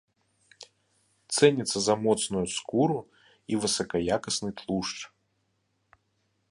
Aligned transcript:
Цэніцца 1.37 1.77
за 1.87 1.93
моцную 2.05 2.43
скуру 2.55 2.99
і 3.55 3.61
высакаякасны 3.65 4.49
тлушч. 4.63 4.97